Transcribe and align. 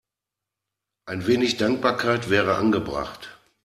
Ein 1.05 1.27
wenig 1.27 1.57
Dankbarkeit 1.57 2.31
wäre 2.31 2.55
angebracht. 2.55 3.37